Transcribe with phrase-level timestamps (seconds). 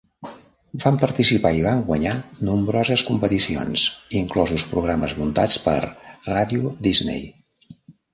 [0.83, 2.13] Van participar i van guanyar
[2.47, 3.83] nombroses competicions,
[4.21, 5.77] inclosos programes muntats per
[6.31, 7.23] Radio Disney.